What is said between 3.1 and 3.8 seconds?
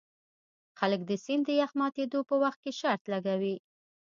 لګوي